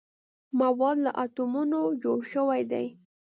[0.59, 2.85] مواد له اتومونو جوړ شوي دي.